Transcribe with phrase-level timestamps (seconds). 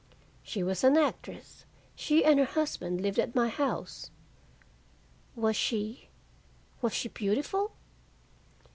[0.41, 1.63] "She was an actress.
[1.95, 4.09] She and her husband lived at my house."
[5.35, 6.09] "Was she
[6.81, 7.73] was she beautiful?"